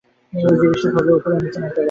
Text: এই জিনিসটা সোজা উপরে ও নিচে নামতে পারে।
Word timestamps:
এই 0.33 0.55
জিনিসটা 0.61 0.89
সোজা 0.95 1.11
উপরে 1.17 1.33
ও 1.35 1.43
নিচে 1.43 1.59
নামতে 1.59 1.67
পারে। 1.67 1.79